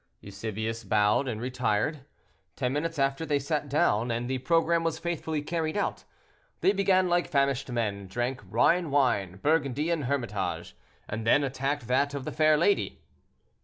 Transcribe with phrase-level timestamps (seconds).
[0.21, 2.05] Eusebius bowed and retired.
[2.55, 6.05] Ten minutes after, they sat down, and the programme was faithfully carried out.
[6.61, 10.75] They began like famished men, drank Rhine wine, Burgundy and Hermitage,
[11.07, 13.03] and then attacked that of the fair lady.